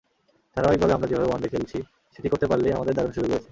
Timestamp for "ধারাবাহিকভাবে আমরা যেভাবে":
0.57-1.27